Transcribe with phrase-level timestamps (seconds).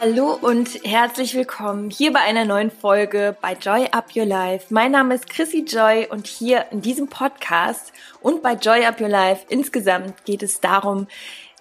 [0.00, 4.66] Hallo und herzlich willkommen hier bei einer neuen Folge bei Joy Up Your Life.
[4.70, 9.08] Mein Name ist Chrissy Joy und hier in diesem Podcast und bei Joy Up Your
[9.08, 11.06] Life insgesamt geht es darum,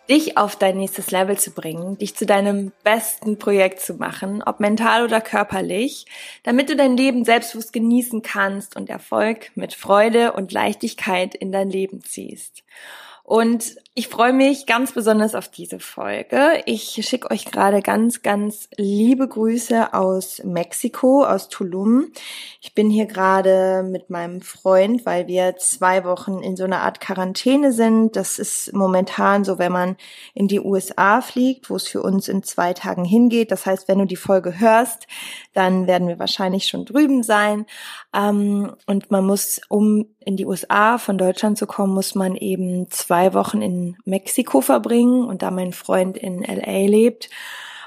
[0.10, 4.60] dich auf dein nächstes Level zu bringen, dich zu deinem besten Projekt zu machen, ob
[4.60, 6.06] mental oder körperlich,
[6.44, 11.70] damit du dein Leben selbstbewusst genießen kannst und Erfolg mit Freude und Leichtigkeit in dein
[11.70, 12.64] Leben ziehst.
[13.26, 16.62] Und ich freue mich ganz besonders auf diese Folge.
[16.66, 22.12] Ich schicke euch gerade ganz, ganz liebe Grüße aus Mexiko, aus Tulum.
[22.60, 27.00] Ich bin hier gerade mit meinem Freund, weil wir zwei Wochen in so einer Art
[27.00, 28.18] Quarantäne sind.
[28.18, 29.96] Das ist momentan so, wenn man
[30.34, 33.52] in die USA fliegt, wo es für uns in zwei Tagen hingeht.
[33.52, 35.08] Das heißt, wenn du die Folge hörst,
[35.54, 37.68] dann werden wir wahrscheinlich schon drüben sein.
[38.14, 42.90] Ähm, und man muss, um in die USA von Deutschland zu kommen, muss man eben
[42.90, 47.30] zwei Wochen in Mexiko verbringen und da mein Freund in LA lebt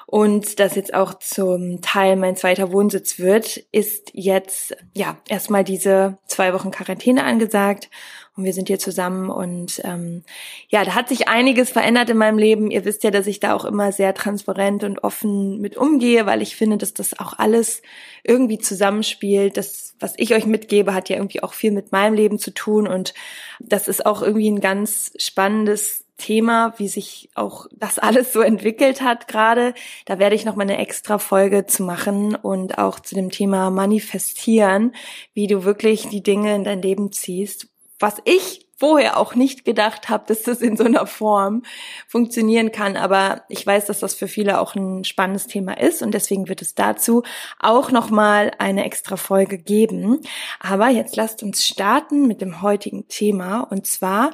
[0.06, 6.18] und das jetzt auch zum Teil mein zweiter Wohnsitz wird, ist jetzt ja erstmal diese
[6.26, 7.90] zwei Wochen Quarantäne angesagt
[8.36, 10.22] und wir sind hier zusammen und ähm,
[10.68, 12.70] ja, da hat sich einiges verändert in meinem Leben.
[12.70, 16.40] Ihr wisst ja, dass ich da auch immer sehr transparent und offen mit umgehe, weil
[16.40, 17.82] ich finde, dass das auch alles
[18.22, 19.56] irgendwie zusammenspielt.
[19.56, 22.86] Das, was ich euch mitgebe, hat ja irgendwie auch viel mit meinem Leben zu tun
[22.86, 23.12] und
[23.58, 29.02] das ist auch irgendwie ein ganz spannendes Thema, wie sich auch das alles so entwickelt
[29.02, 29.74] hat gerade.
[30.06, 33.70] Da werde ich noch mal eine extra Folge zu machen und auch zu dem Thema
[33.70, 34.94] manifestieren,
[35.34, 40.10] wie du wirklich die Dinge in dein Leben ziehst, was ich vorher auch nicht gedacht
[40.10, 41.62] habe, dass das in so einer Form
[42.06, 42.96] funktionieren kann.
[42.96, 46.60] Aber ich weiß, dass das für viele auch ein spannendes Thema ist und deswegen wird
[46.60, 47.22] es dazu
[47.58, 50.20] auch nochmal eine extra Folge geben.
[50.60, 54.32] Aber jetzt lasst uns starten mit dem heutigen Thema und zwar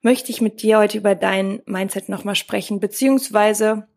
[0.00, 3.88] möchte ich mit dir heute über dein Mindset nochmal sprechen, beziehungsweise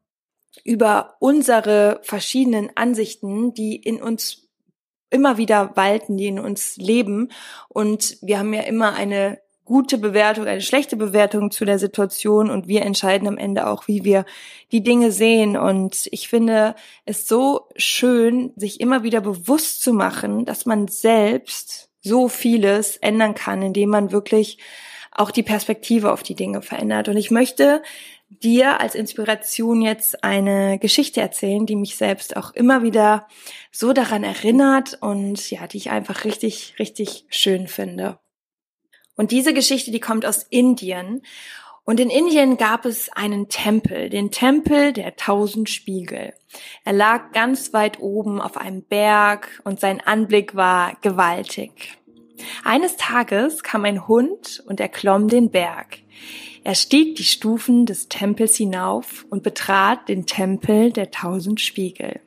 [0.63, 4.49] über unsere verschiedenen Ansichten, die in uns
[5.09, 7.31] immer wieder walten, die in uns leben.
[7.69, 12.67] Und wir haben ja immer eine gute Bewertung, eine schlechte Bewertung zu der Situation und
[12.67, 14.25] wir entscheiden am Ende auch, wie wir
[14.71, 15.57] die Dinge sehen.
[15.57, 21.89] Und ich finde es so schön, sich immer wieder bewusst zu machen, dass man selbst
[22.01, 24.59] so vieles ändern kann, indem man wirklich
[25.11, 27.07] auch die Perspektive auf die Dinge verändert.
[27.07, 27.81] Und ich möchte
[28.29, 33.27] dir als Inspiration jetzt eine Geschichte erzählen, die mich selbst auch immer wieder
[33.71, 38.19] so daran erinnert und ja, die ich einfach richtig, richtig schön finde.
[39.15, 41.21] Und diese Geschichte, die kommt aus Indien.
[41.85, 46.33] Und in Indien gab es einen Tempel, den Tempel der tausend Spiegel.
[46.83, 51.97] Er lag ganz weit oben auf einem Berg und sein Anblick war gewaltig.
[52.63, 55.99] Eines Tages kam ein Hund und er klomm den Berg.
[56.63, 62.19] Er stieg die Stufen des Tempels hinauf und betrat den Tempel der tausend Spiegel.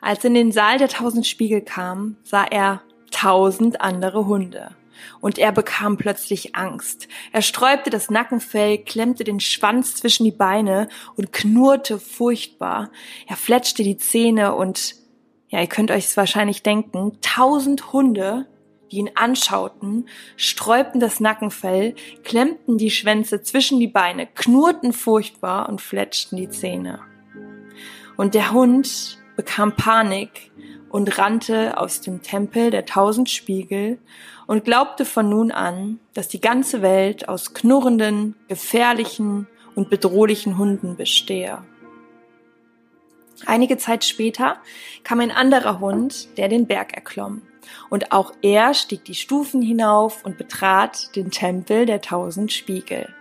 [0.00, 4.76] Als er in den Saal der tausend Spiegel kam, sah er tausend andere Hunde.
[5.20, 7.08] Und er bekam plötzlich Angst.
[7.32, 12.90] Er sträubte das Nackenfell, klemmte den Schwanz zwischen die Beine und knurrte furchtbar.
[13.26, 14.94] Er fletschte die Zähne und,
[15.48, 18.46] ja, ihr könnt euch es wahrscheinlich denken, tausend Hunde
[18.90, 21.94] die ihn anschauten, sträubten das Nackenfell,
[22.24, 27.00] klemmten die Schwänze zwischen die Beine, knurrten furchtbar und fletschten die Zähne.
[28.16, 30.50] Und der Hund bekam Panik
[30.90, 33.98] und rannte aus dem Tempel der tausend Spiegel
[34.46, 40.96] und glaubte von nun an, dass die ganze Welt aus knurrenden, gefährlichen und bedrohlichen Hunden
[40.96, 41.62] bestehe.
[43.46, 44.56] Einige Zeit später
[45.04, 47.42] kam ein anderer Hund, der den Berg erklomm
[47.90, 53.14] und auch er stieg die Stufen hinauf und betrat den Tempel der tausend Spiegel.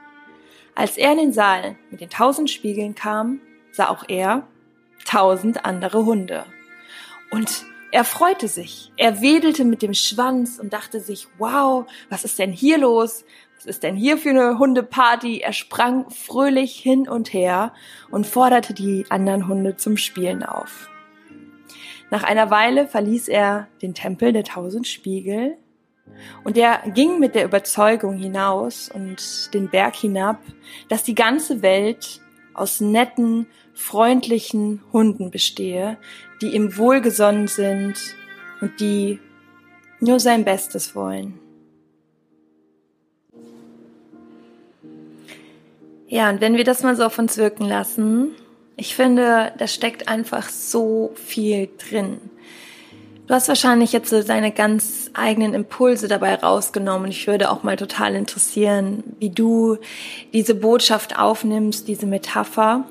[0.76, 3.40] Als er in den Saal mit den tausend Spiegeln kam,
[3.72, 4.48] sah auch er
[5.06, 6.46] tausend andere Hunde.
[7.32, 8.92] Und er freute sich.
[8.98, 13.24] Er wedelte mit dem Schwanz und dachte sich, wow, was ist denn hier los?
[13.56, 15.40] Was ist denn hier für eine Hundeparty?
[15.40, 17.74] Er sprang fröhlich hin und her
[18.12, 20.90] und forderte die anderen Hunde zum Spielen auf.
[22.10, 25.58] Nach einer Weile verließ er den Tempel der tausend Spiegel
[26.44, 30.42] und er ging mit der Überzeugung hinaus und den Berg hinab,
[30.88, 32.22] dass die ganze Welt
[32.58, 35.98] aus netten, freundlichen Hunden bestehe,
[36.42, 37.96] die ihm wohlgesonnen sind
[38.62, 39.20] und die
[40.00, 41.40] nur sein Bestes wollen.
[46.08, 48.32] Ja, und wenn wir das mal so auf uns wirken lassen,
[48.78, 52.20] ich finde, da steckt einfach so viel drin.
[53.28, 57.10] Du hast wahrscheinlich jetzt so deine ganz eigenen Impulse dabei rausgenommen.
[57.10, 59.78] Ich würde auch mal total interessieren, wie du
[60.32, 62.86] diese Botschaft aufnimmst, diese Metapher.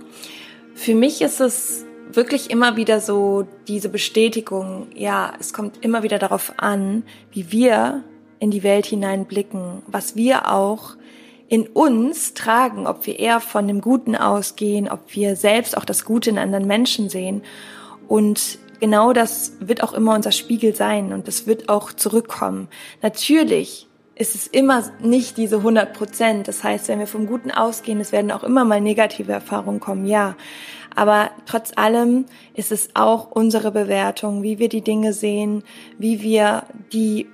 [0.75, 6.19] Für mich ist es wirklich immer wieder so diese Bestätigung, ja, es kommt immer wieder
[6.19, 8.05] darauf an, wie wir
[8.39, 10.97] in die Welt hineinblicken, was wir auch
[11.49, 16.05] in uns tragen, ob wir eher von dem Guten ausgehen, ob wir selbst auch das
[16.05, 17.43] Gute in anderen Menschen sehen.
[18.07, 22.69] Und genau das wird auch immer unser Spiegel sein und das wird auch zurückkommen.
[23.03, 26.49] Natürlich ist es immer nicht diese 100 Prozent.
[26.49, 30.07] Das heißt, wenn wir vom Guten ausgehen, es werden auch immer mal negative Erfahrungen kommen,
[30.07, 30.37] ja.
[30.95, 32.25] Aber trotz allem
[32.55, 35.63] ist es auch unsere Bewertung, wie wir die Dinge sehen,
[35.99, 36.63] wie wir
[36.93, 37.29] die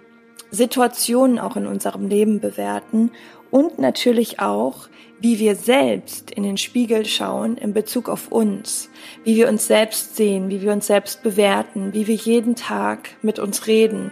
[0.51, 3.13] Situationen auch in unserem Leben bewerten
[3.53, 4.89] und natürlich auch,
[5.21, 8.89] wie wir selbst in den Spiegel schauen in Bezug auf uns,
[9.23, 13.39] wie wir uns selbst sehen, wie wir uns selbst bewerten, wie wir jeden Tag mit
[13.39, 14.11] uns reden,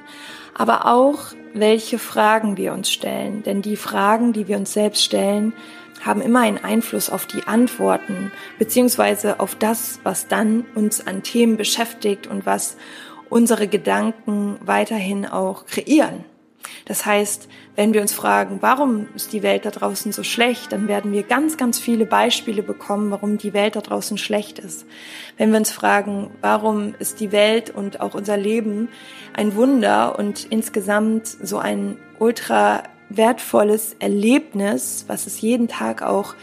[0.54, 3.42] aber auch welche Fragen wir uns stellen.
[3.42, 5.52] Denn die Fragen, die wir uns selbst stellen,
[6.04, 11.56] haben immer einen Einfluss auf die Antworten, beziehungsweise auf das, was dann uns an Themen
[11.56, 12.76] beschäftigt und was
[13.30, 16.24] unsere Gedanken weiterhin auch kreieren.
[16.84, 20.88] Das heißt, wenn wir uns fragen, warum ist die Welt da draußen so schlecht, dann
[20.88, 24.86] werden wir ganz, ganz viele Beispiele bekommen, warum die Welt da draußen schlecht ist.
[25.36, 28.88] Wenn wir uns fragen, warum ist die Welt und auch unser Leben
[29.32, 36.34] ein Wunder und insgesamt so ein ultra wertvolles Erlebnis, was es jeden Tag auch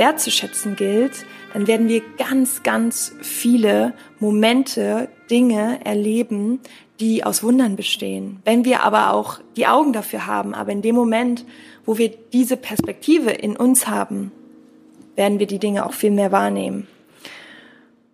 [0.00, 6.58] wertzuschätzen gilt, dann werden wir ganz, ganz viele Momente, Dinge erleben,
[6.98, 8.40] die aus Wundern bestehen.
[8.44, 11.44] Wenn wir aber auch die Augen dafür haben, aber in dem Moment,
[11.84, 14.32] wo wir diese Perspektive in uns haben,
[15.16, 16.86] werden wir die Dinge auch viel mehr wahrnehmen.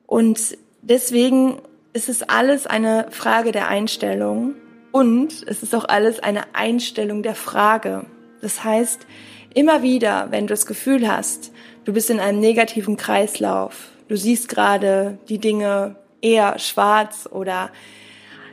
[0.06, 1.59] Und deswegen
[1.93, 4.55] ist es alles eine Frage der Einstellung
[4.91, 8.06] und es ist auch alles eine Einstellung der Frage.
[8.41, 9.06] Das heißt,
[9.56, 11.50] immer wieder, wenn du das Gefühl hast,
[11.87, 17.70] du bist in einem negativen Kreislauf, du siehst gerade die Dinge eher schwarz oder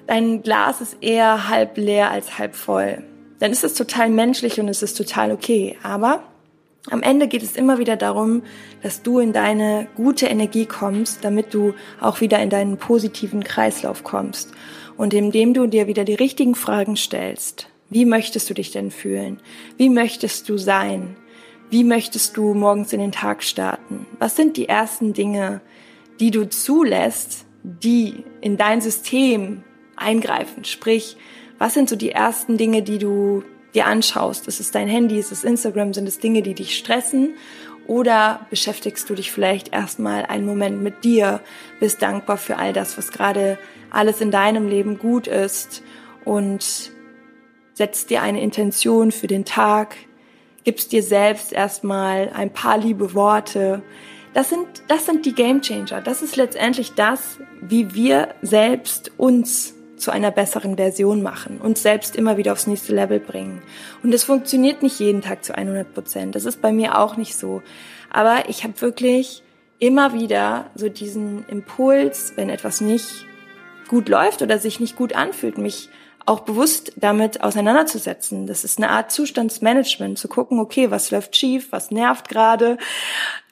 [0.07, 3.03] dein Glas ist eher halb leer als halb voll,
[3.39, 5.77] dann ist es total menschlich und es ist total okay.
[5.83, 6.23] Aber
[6.89, 8.41] am Ende geht es immer wieder darum,
[8.81, 14.05] dass du in deine gute Energie kommst, damit du auch wieder in deinen positiven Kreislauf
[14.05, 14.51] kommst.
[14.95, 19.39] Und indem du dir wieder die richtigen Fragen stellst, wie möchtest du dich denn fühlen?
[19.77, 21.15] Wie möchtest du sein?
[21.69, 24.05] Wie möchtest du morgens in den Tag starten?
[24.19, 25.61] Was sind die ersten Dinge,
[26.19, 29.63] die du zulässt, die in dein System
[29.95, 30.65] eingreifen?
[30.65, 31.17] Sprich,
[31.57, 33.43] was sind so die ersten Dinge, die du
[33.73, 34.47] dir anschaust?
[34.47, 35.17] Ist es dein Handy?
[35.17, 35.93] Ist es Instagram?
[35.93, 37.35] Sind es Dinge, die dich stressen?
[37.87, 41.41] Oder beschäftigst du dich vielleicht erstmal einen Moment mit dir,
[41.79, 43.57] bist dankbar für all das, was gerade
[43.89, 45.83] alles in deinem Leben gut ist
[46.23, 46.91] und
[47.73, 49.95] setzt dir eine Intention für den Tag,
[50.63, 53.81] gibst dir selbst erstmal ein paar liebe Worte.
[54.33, 56.01] Das sind, das sind die Game Changer.
[56.01, 62.15] Das ist letztendlich das, wie wir selbst uns zu einer besseren Version machen, uns selbst
[62.15, 63.61] immer wieder aufs nächste Level bringen.
[64.03, 66.35] Und das funktioniert nicht jeden Tag zu 100 Prozent.
[66.35, 67.61] Das ist bei mir auch nicht so.
[68.09, 69.43] Aber ich habe wirklich
[69.79, 73.25] immer wieder so diesen Impuls, wenn etwas nicht
[73.87, 75.89] gut läuft oder sich nicht gut anfühlt, mich
[76.25, 78.47] auch bewusst damit auseinanderzusetzen.
[78.47, 82.77] Das ist eine Art Zustandsmanagement, zu gucken, okay, was läuft schief, was nervt gerade.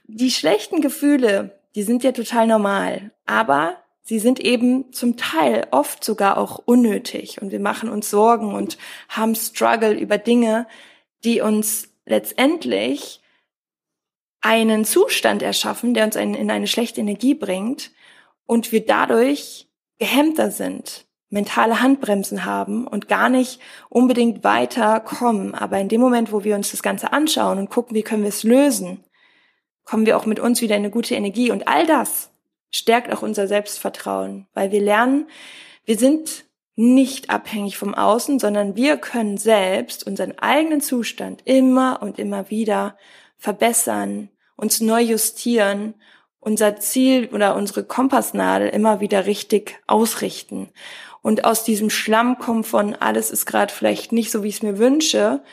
[0.07, 6.03] Die schlechten Gefühle, die sind ja total normal, aber sie sind eben zum Teil oft
[6.03, 8.77] sogar auch unnötig und wir machen uns Sorgen und
[9.09, 10.67] haben Struggle über Dinge,
[11.23, 13.21] die uns letztendlich
[14.41, 17.91] einen Zustand erschaffen, der uns in eine schlechte Energie bringt
[18.45, 19.67] und wir dadurch
[19.99, 23.59] gehemmter sind, mentale Handbremsen haben und gar nicht
[23.89, 25.55] unbedingt weiterkommen.
[25.55, 28.29] Aber in dem Moment, wo wir uns das Ganze anschauen und gucken, wie können wir
[28.29, 29.03] es lösen,
[29.83, 31.49] kommen wir auch mit uns wieder in eine gute Energie.
[31.49, 32.31] Und all das
[32.69, 35.27] stärkt auch unser Selbstvertrauen, weil wir lernen,
[35.85, 36.45] wir sind
[36.75, 42.97] nicht abhängig vom Außen, sondern wir können selbst unseren eigenen Zustand immer und immer wieder
[43.37, 45.95] verbessern, uns neu justieren,
[46.39, 50.69] unser Ziel oder unsere Kompassnadel immer wieder richtig ausrichten.
[51.21, 54.63] Und aus diesem Schlamm kommen von alles ist gerade vielleicht nicht so, wie ich es
[54.63, 55.43] mir wünsche,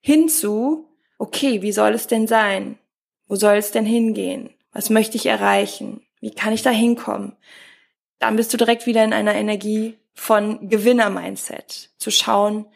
[0.00, 2.78] hinzu, okay, wie soll es denn sein?
[3.26, 4.50] Wo soll es denn hingehen?
[4.72, 6.00] Was möchte ich erreichen?
[6.20, 7.36] Wie kann ich da hinkommen?
[8.18, 11.90] Dann bist du direkt wieder in einer Energie von Gewinner-Mindset.
[11.98, 12.66] Zu schauen,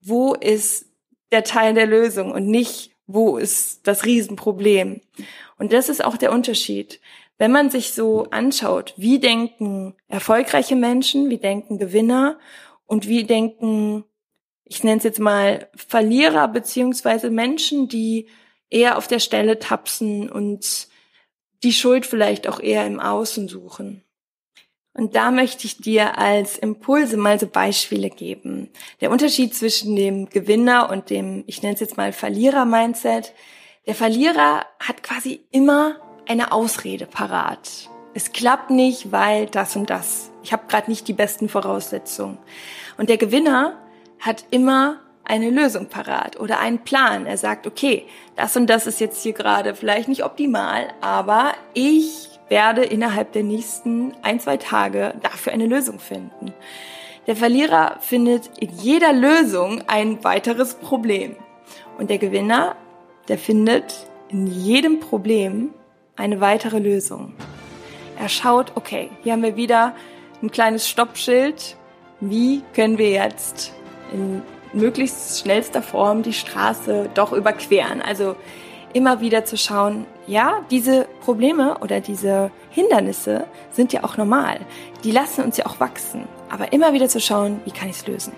[0.00, 0.86] wo ist
[1.30, 5.00] der Teil der Lösung und nicht, wo ist das Riesenproblem.
[5.58, 7.00] Und das ist auch der Unterschied.
[7.42, 12.38] Wenn man sich so anschaut, wie denken erfolgreiche Menschen, wie denken Gewinner
[12.86, 14.04] und wie denken,
[14.64, 18.28] ich nenne es jetzt mal Verlierer beziehungsweise Menschen, die
[18.70, 20.86] eher auf der Stelle tapsen und
[21.64, 24.04] die Schuld vielleicht auch eher im Außen suchen.
[24.94, 28.70] Und da möchte ich dir als Impulse mal so Beispiele geben.
[29.00, 33.34] Der Unterschied zwischen dem Gewinner und dem, ich nenne es jetzt mal Verlierer-Mindset.
[33.88, 35.96] Der Verlierer hat quasi immer
[36.28, 37.90] eine Ausrede parat.
[38.14, 40.30] Es klappt nicht, weil das und das.
[40.42, 42.38] Ich habe gerade nicht die besten Voraussetzungen.
[42.98, 43.78] Und der Gewinner
[44.20, 47.26] hat immer eine Lösung parat oder einen Plan.
[47.26, 52.28] Er sagt, okay, das und das ist jetzt hier gerade vielleicht nicht optimal, aber ich
[52.48, 56.52] werde innerhalb der nächsten ein, zwei Tage dafür eine Lösung finden.
[57.26, 61.36] Der Verlierer findet in jeder Lösung ein weiteres Problem.
[61.98, 62.74] Und der Gewinner,
[63.28, 65.72] der findet in jedem Problem
[66.16, 67.32] eine weitere Lösung.
[68.18, 69.94] Er schaut, okay, hier haben wir wieder
[70.42, 71.76] ein kleines Stoppschild.
[72.20, 73.72] Wie können wir jetzt
[74.12, 74.42] in
[74.72, 78.02] möglichst schnellster Form die Straße doch überqueren?
[78.02, 78.36] Also
[78.92, 84.60] immer wieder zu schauen, ja, diese Probleme oder diese Hindernisse sind ja auch normal.
[85.02, 86.28] Die lassen uns ja auch wachsen.
[86.50, 88.32] Aber immer wieder zu schauen, wie kann ich es lösen?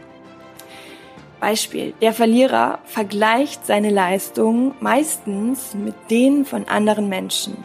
[1.40, 1.94] Beispiel.
[2.00, 7.56] Der Verlierer vergleicht seine Leistungen meistens mit denen von anderen Menschen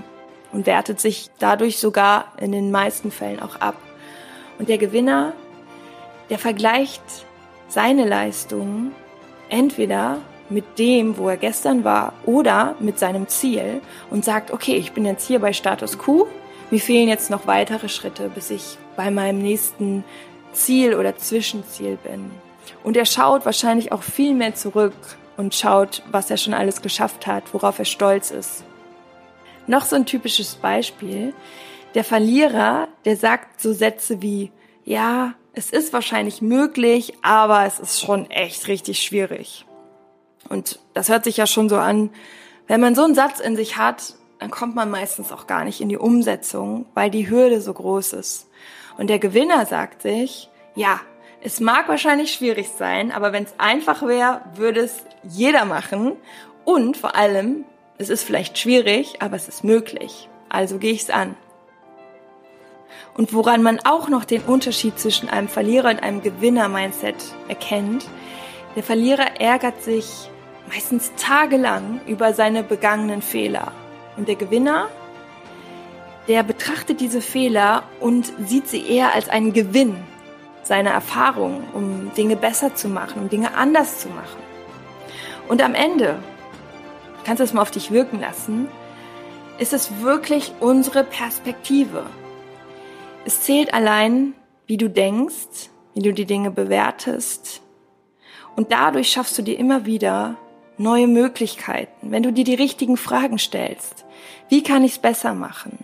[0.51, 3.75] und wertet sich dadurch sogar in den meisten Fällen auch ab.
[4.57, 5.33] Und der Gewinner,
[6.29, 7.01] der vergleicht
[7.67, 8.91] seine Leistungen
[9.49, 10.17] entweder
[10.49, 15.05] mit dem, wo er gestern war oder mit seinem Ziel und sagt, okay, ich bin
[15.05, 16.27] jetzt hier bei Status Quo,
[16.71, 20.03] mir fehlen jetzt noch weitere Schritte, bis ich bei meinem nächsten
[20.51, 22.31] Ziel oder Zwischenziel bin.
[22.83, 24.93] Und er schaut wahrscheinlich auch viel mehr zurück
[25.37, 28.63] und schaut, was er schon alles geschafft hat, worauf er stolz ist.
[29.67, 31.33] Noch so ein typisches Beispiel.
[31.95, 34.51] Der Verlierer, der sagt so Sätze wie,
[34.83, 39.65] ja, es ist wahrscheinlich möglich, aber es ist schon echt richtig schwierig.
[40.47, 42.09] Und das hört sich ja schon so an,
[42.67, 45.81] wenn man so einen Satz in sich hat, dann kommt man meistens auch gar nicht
[45.81, 48.47] in die Umsetzung, weil die Hürde so groß ist.
[48.97, 50.99] Und der Gewinner sagt sich, ja,
[51.41, 56.17] es mag wahrscheinlich schwierig sein, aber wenn es einfach wäre, würde es jeder machen.
[56.65, 57.63] Und vor allem,
[57.97, 60.27] es ist vielleicht schwierig, aber es ist möglich.
[60.49, 61.35] Also gehe ich es an.
[63.15, 67.15] Und woran man auch noch den Unterschied zwischen einem Verlierer und einem Gewinner-Mindset
[67.47, 68.05] erkennt,
[68.75, 70.29] der Verlierer ärgert sich
[70.67, 73.71] meistens tagelang über seine begangenen Fehler.
[74.17, 74.89] Und der Gewinner,
[76.27, 79.95] der betrachtet diese Fehler und sieht sie eher als einen Gewinn
[80.69, 84.39] seiner Erfahrung, um Dinge besser zu machen, um Dinge anders zu machen.
[85.47, 86.19] Und am Ende,
[87.25, 88.67] kannst du es mal auf dich wirken lassen,
[89.57, 92.03] ist es wirklich unsere Perspektive.
[93.25, 94.35] Es zählt allein,
[94.67, 97.63] wie du denkst, wie du die Dinge bewertest.
[98.55, 100.35] Und dadurch schaffst du dir immer wieder
[100.77, 104.05] neue Möglichkeiten, wenn du dir die richtigen Fragen stellst.
[104.49, 105.79] Wie kann ich es besser machen?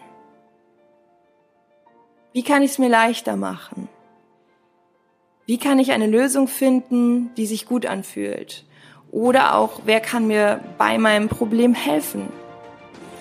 [2.34, 3.90] Wie kann ich es mir leichter machen?
[5.48, 8.66] Wie kann ich eine Lösung finden, die sich gut anfühlt?
[9.12, 12.30] Oder auch, wer kann mir bei meinem Problem helfen?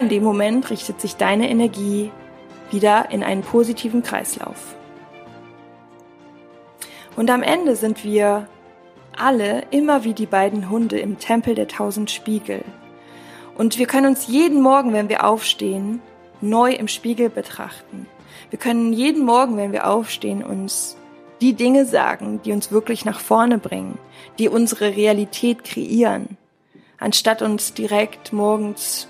[0.01, 2.11] In dem Moment richtet sich deine Energie
[2.71, 4.75] wieder in einen positiven Kreislauf.
[7.15, 8.49] Und am Ende sind wir
[9.15, 12.65] alle immer wie die beiden Hunde im Tempel der tausend Spiegel.
[13.55, 16.01] Und wir können uns jeden Morgen, wenn wir aufstehen,
[16.41, 18.07] neu im Spiegel betrachten.
[18.49, 20.97] Wir können jeden Morgen, wenn wir aufstehen, uns
[21.41, 23.99] die Dinge sagen, die uns wirklich nach vorne bringen,
[24.39, 26.37] die unsere Realität kreieren,
[26.99, 29.09] anstatt uns direkt morgens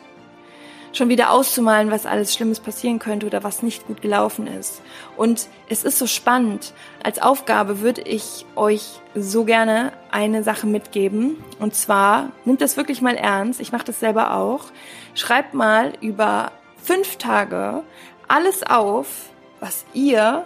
[0.96, 4.80] schon wieder auszumalen, was alles Schlimmes passieren könnte oder was nicht gut gelaufen ist.
[5.16, 6.72] Und es ist so spannend.
[7.02, 11.42] Als Aufgabe würde ich euch so gerne eine Sache mitgeben.
[11.58, 13.60] Und zwar, nimmt das wirklich mal ernst.
[13.60, 14.66] Ich mache das selber auch.
[15.14, 16.52] Schreibt mal über
[16.82, 17.82] fünf Tage
[18.28, 19.06] alles auf,
[19.60, 20.44] was ihr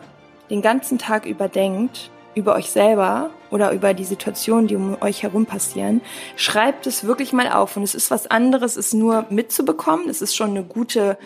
[0.51, 5.23] den ganzen Tag über denkt über euch selber oder über die Situationen, die um euch
[5.23, 6.01] herum passieren,
[6.37, 7.77] schreibt es wirklich mal auf.
[7.77, 10.09] Und es ist was anderes, es nur mitzubekommen.
[10.09, 11.19] Es ist schon eine gute,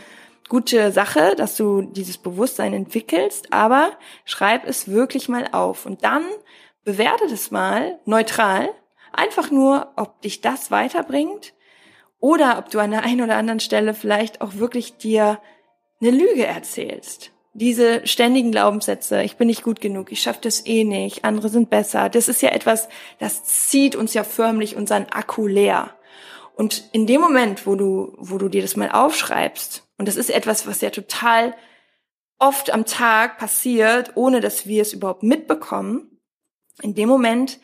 [0.49, 3.91] gute Sache, dass du dieses Bewusstsein entwickelst, aber
[4.25, 5.87] schreib es wirklich mal auf.
[5.87, 6.25] Und dann
[6.85, 8.71] bewerte es mal neutral.
[9.12, 11.52] Einfach nur, ob dich das weiterbringt
[12.19, 15.38] oder ob du an der einen oder anderen Stelle vielleicht auch wirklich dir
[16.00, 20.85] eine Lüge erzählst diese ständigen Glaubenssätze, ich bin nicht gut genug, ich schaffe das eh
[20.85, 25.47] nicht, andere sind besser, das ist ja etwas, das zieht uns ja förmlich unseren Akku
[25.47, 25.94] leer.
[26.54, 30.30] Und in dem Moment, wo du, wo du dir das mal aufschreibst, und das ist
[30.30, 31.54] etwas, was ja total
[32.38, 36.18] oft am Tag passiert, ohne dass wir es überhaupt mitbekommen,
[36.80, 37.61] in dem Moment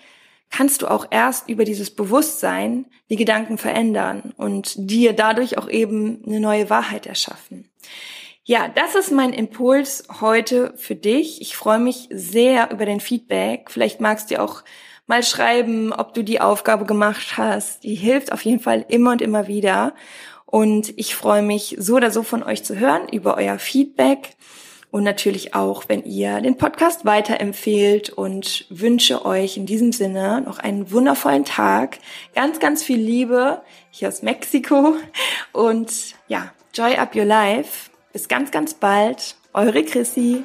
[0.51, 6.23] kannst du auch erst über dieses Bewusstsein die Gedanken verändern und dir dadurch auch eben
[6.27, 7.71] eine neue Wahrheit erschaffen.
[8.49, 11.43] Ja, das ist mein Impuls heute für dich.
[11.43, 13.71] Ich freue mich sehr über den Feedback.
[13.71, 14.65] Vielleicht magst du auch
[15.07, 17.85] mal schreiben, ob du die Aufgabe gemacht hast.
[17.85, 19.93] Die hilft auf jeden Fall immer und immer wieder.
[20.47, 24.31] Und ich freue mich so oder so von euch zu hören über euer Feedback
[24.91, 30.59] und natürlich auch, wenn ihr den Podcast weiterempfehlt und wünsche euch in diesem Sinne noch
[30.59, 31.99] einen wundervollen Tag.
[32.35, 34.95] Ganz, ganz viel Liebe hier aus Mexiko
[35.53, 35.93] und
[36.29, 37.88] ja, Joy Up Your Life.
[38.13, 39.37] Bis ganz, ganz bald.
[39.53, 40.45] Eure Chrissy.